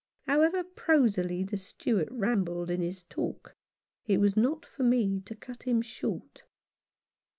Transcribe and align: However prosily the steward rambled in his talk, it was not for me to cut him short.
However 0.25 0.63
prosily 0.63 1.43
the 1.43 1.57
steward 1.57 2.07
rambled 2.09 2.71
in 2.71 2.81
his 2.81 3.03
talk, 3.03 3.55
it 4.07 4.17
was 4.19 4.35
not 4.35 4.65
for 4.65 4.81
me 4.81 5.21
to 5.25 5.35
cut 5.35 5.61
him 5.67 5.83
short. 5.83 6.41